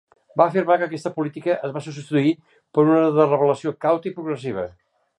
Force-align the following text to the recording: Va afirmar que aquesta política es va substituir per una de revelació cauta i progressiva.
Va 0.41 0.45
afirmar 0.51 0.77
que 0.83 0.87
aquesta 0.89 1.11
política 1.17 1.59
es 1.69 1.75
va 1.77 1.85
substituir 1.89 2.33
per 2.79 2.89
una 2.89 3.05
de 3.21 3.31
revelació 3.31 3.79
cauta 3.87 4.15
i 4.15 4.19
progressiva. 4.21 4.71